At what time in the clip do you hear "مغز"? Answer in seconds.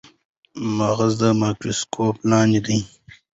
0.77-1.11